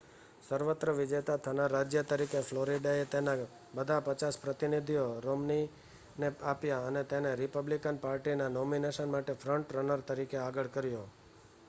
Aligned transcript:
સર્વત્ર 0.43 0.89
વિજેતા 0.91 1.33
થનાર 1.37 1.71
રાજ્ય 1.71 2.01
તરીકે 2.03 2.39
ફ્લોરિડાએ 2.43 3.03
તેના 3.07 3.35
બધાં 3.75 4.05
પચાસ 4.07 4.39
પ્રતિનિધિઓ 4.39 5.03
રોમ્નીને 5.19 6.29
આપ્યાં 6.45 6.87
અને 6.91 7.03
તેને 7.05 7.33
રિપબ્લિકન 7.35 7.99
પાર્ટીના 7.99 8.51
નોમિનેશન 8.51 9.11
માટે 9.11 9.35
ફ્રન્ટ 9.35 9.75
રનર 9.75 10.01
તરીકે 10.07 10.37
આગળ 10.39 10.73
કર્યો 10.73 11.05